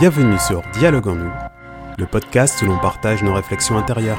[0.00, 1.30] Bienvenue sur Dialogue en nous,
[1.98, 4.18] le podcast où l'on partage nos réflexions intérieures.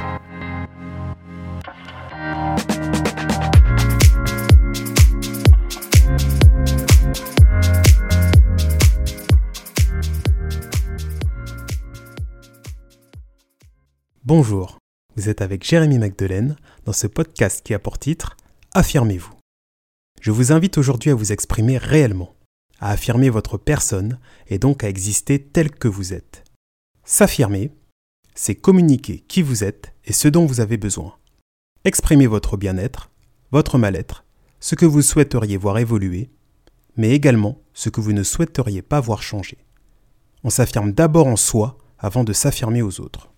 [14.24, 14.78] Bonjour,
[15.16, 16.54] vous êtes avec Jérémy Magdelaine
[16.84, 18.36] dans ce podcast qui a pour titre
[18.72, 19.34] Affirmez-vous.
[20.20, 22.36] Je vous invite aujourd'hui à vous exprimer réellement,
[22.82, 24.18] à affirmer votre personne
[24.48, 26.42] et donc à exister tel que vous êtes.
[27.04, 27.70] S'affirmer,
[28.34, 31.14] c'est communiquer qui vous êtes et ce dont vous avez besoin.
[31.84, 33.10] Exprimer votre bien-être,
[33.52, 34.24] votre mal-être,
[34.58, 36.30] ce que vous souhaiteriez voir évoluer,
[36.96, 39.58] mais également ce que vous ne souhaiteriez pas voir changer.
[40.42, 43.30] On s'affirme d'abord en soi avant de s'affirmer aux autres.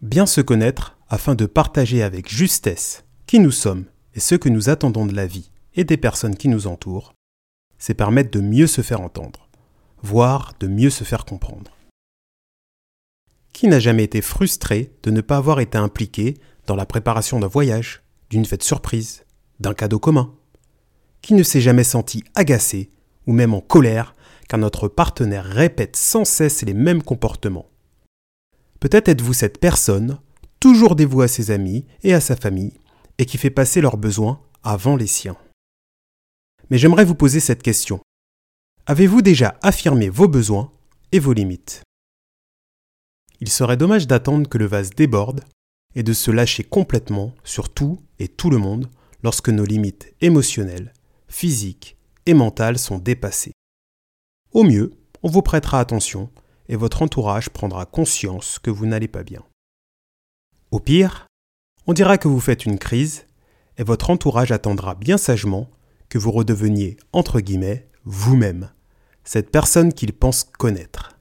[0.00, 3.84] Bien se connaître afin de partager avec justesse qui nous sommes
[4.14, 7.12] et ce que nous attendons de la vie et des personnes qui nous entourent,
[7.78, 9.48] c'est permettre de mieux se faire entendre,
[10.02, 11.72] voire de mieux se faire comprendre.
[13.52, 16.34] Qui n'a jamais été frustré de ne pas avoir été impliqué
[16.66, 19.24] dans la préparation d'un voyage, d'une fête surprise,
[19.60, 20.34] d'un cadeau commun?
[21.22, 22.90] Qui ne s'est jamais senti agacé
[23.26, 24.14] ou même en colère
[24.48, 27.70] car notre partenaire répète sans cesse les mêmes comportements?
[28.78, 30.18] Peut-être êtes-vous cette personne,
[30.60, 32.74] toujours dévouée à ses amis et à sa famille,
[33.18, 35.36] et qui fait passer leurs besoins avant les siens.
[36.70, 38.00] Mais j'aimerais vous poser cette question.
[38.86, 40.72] Avez-vous déjà affirmé vos besoins
[41.12, 41.82] et vos limites?
[43.40, 45.44] Il serait dommage d'attendre que le vase déborde
[45.94, 48.90] et de se lâcher complètement sur tout et tout le monde
[49.22, 50.92] lorsque nos limites émotionnelles,
[51.28, 53.52] physiques et mentales sont dépassées.
[54.52, 54.92] Au mieux,
[55.22, 56.30] on vous prêtera attention
[56.68, 59.44] et votre entourage prendra conscience que vous n'allez pas bien.
[60.70, 61.26] Au pire,
[61.86, 63.26] on dira que vous faites une crise
[63.78, 65.70] et votre entourage attendra bien sagement
[66.08, 68.70] que vous redeveniez, entre guillemets, vous-même,
[69.24, 71.18] cette personne qu'il pense connaître.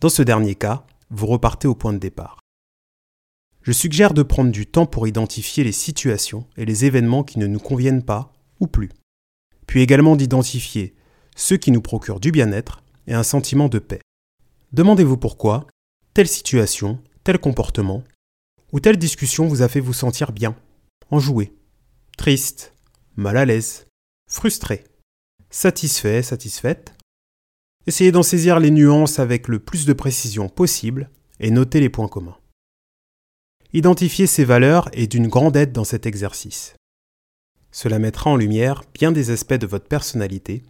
[0.00, 2.40] Dans ce dernier cas, vous repartez au point de départ.
[3.62, 7.46] Je suggère de prendre du temps pour identifier les situations et les événements qui ne
[7.46, 8.90] nous conviennent pas ou plus,
[9.66, 10.94] puis également d'identifier
[11.36, 14.00] ceux qui nous procurent du bien-être et un sentiment de paix.
[14.72, 15.66] Demandez-vous pourquoi
[16.14, 18.02] telle situation, tel comportement
[18.72, 20.56] ou telle discussion vous a fait vous sentir bien,
[21.10, 21.52] enjoué,
[22.16, 22.74] triste,
[23.16, 23.86] mal à l'aise,
[24.28, 24.84] frustré,
[25.50, 26.94] satisfait, satisfaite.
[27.86, 32.08] Essayez d'en saisir les nuances avec le plus de précision possible et notez les points
[32.08, 32.36] communs.
[33.72, 36.74] Identifier ces valeurs est d'une grande aide dans cet exercice.
[37.72, 40.62] Cela mettra en lumière bien des aspects de votre personnalité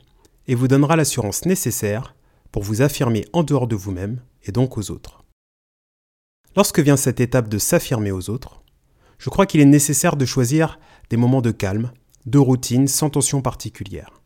[0.46, 2.14] et vous donnera l'assurance nécessaire
[2.52, 5.24] pour vous affirmer en dehors de vous-même et donc aux autres.
[6.56, 8.62] Lorsque vient cette étape de s'affirmer aux autres,
[9.18, 10.78] je crois qu'il est nécessaire de choisir
[11.10, 11.92] des moments de calme,
[12.28, 14.20] de routine sans tension particulière,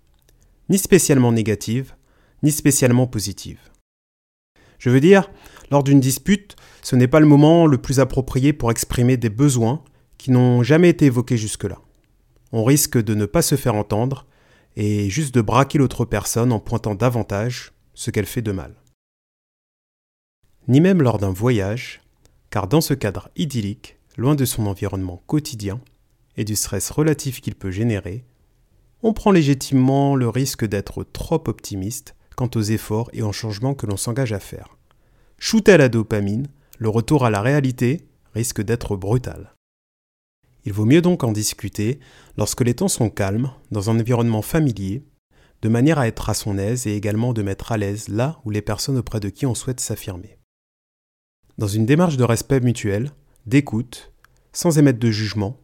[0.68, 1.94] ni spécialement négative,
[2.42, 3.60] ni spécialement positive.
[4.78, 5.30] Je veux dire,
[5.70, 9.84] lors d'une dispute, ce n'est pas le moment le plus approprié pour exprimer des besoins
[10.18, 11.78] qui n'ont jamais été évoqués jusque-là.
[12.50, 14.26] On risque de ne pas se faire entendre
[14.76, 18.74] et juste de braquer l'autre personne en pointant davantage ce qu'elle fait de mal.
[20.66, 22.02] Ni même lors d'un voyage,
[22.50, 25.80] car dans ce cadre idyllique, loin de son environnement quotidien
[26.36, 28.24] et du stress relatif qu'il peut générer,
[29.02, 33.86] on prend légitimement le risque d'être trop optimiste quant aux efforts et aux changements que
[33.86, 34.76] l'on s'engage à faire.
[35.38, 36.46] Shooter à la dopamine,
[36.78, 39.54] le retour à la réalité risque d'être brutal.
[40.64, 41.98] Il vaut mieux donc en discuter
[42.36, 45.04] lorsque les temps sont calmes, dans un environnement familier,
[45.62, 48.50] de manière à être à son aise et également de mettre à l'aise là où
[48.50, 50.38] les personnes auprès de qui on souhaite s'affirmer.
[51.58, 53.10] Dans une démarche de respect mutuel,
[53.46, 54.12] d'écoute,
[54.52, 55.60] sans émettre de jugement,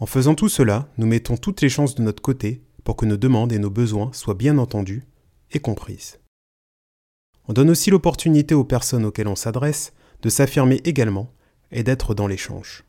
[0.00, 3.18] en faisant tout cela, nous mettons toutes les chances de notre côté pour que nos
[3.18, 5.06] demandes et nos besoins soient bien entendus
[5.52, 6.18] et comprises.
[7.48, 11.30] On donne aussi l'opportunité aux personnes auxquelles on s'adresse de s'affirmer également
[11.70, 12.84] et d'être dans l'échange.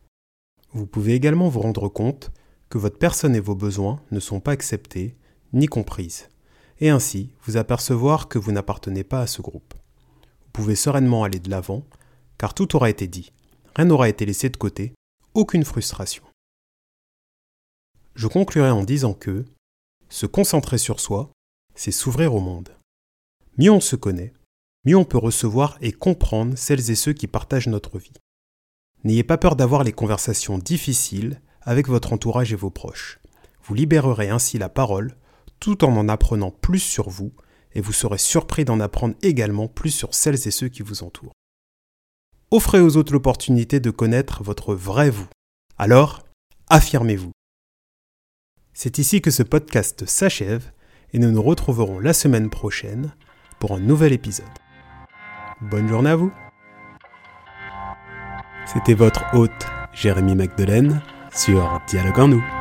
[0.72, 2.32] Vous pouvez également vous rendre compte
[2.70, 5.18] que votre personne et vos besoins ne sont pas acceptés
[5.52, 6.30] ni comprises
[6.80, 9.74] et ainsi vous apercevoir que vous n'appartenez pas à ce groupe.
[10.46, 11.84] Vous pouvez sereinement aller de l'avant,
[12.38, 13.34] car tout aura été dit,
[13.76, 14.94] rien n'aura été laissé de côté,
[15.34, 16.24] aucune frustration.
[18.16, 19.46] Je conclurai en disant que
[20.10, 21.32] se concentrer sur soi,
[21.76, 22.76] c'est s'ouvrir au monde.
[23.58, 24.34] Mieux on se connaît,
[24.86, 28.14] mieux on peut recevoir et comprendre celles et ceux qui partagent notre vie.
[29.04, 33.20] N'ayez pas peur d'avoir les conversations difficiles avec votre entourage et vos proches.
[33.64, 35.16] Vous libérerez ainsi la parole
[35.62, 37.32] tout en en apprenant plus sur vous,
[37.74, 41.34] et vous serez surpris d'en apprendre également plus sur celles et ceux qui vous entourent.
[42.50, 45.28] Offrez aux autres l'opportunité de connaître votre vrai vous.
[45.78, 46.26] Alors,
[46.68, 47.32] affirmez-vous.
[48.74, 50.72] C'est ici que ce podcast s'achève
[51.14, 53.12] et nous nous retrouverons la semaine prochaine
[53.60, 54.46] pour un nouvel épisode.
[55.62, 56.32] Bonne journée à vous
[58.66, 61.02] C'était votre hôte Jérémy Magdelaine
[61.34, 62.61] sur Dialogue en nous.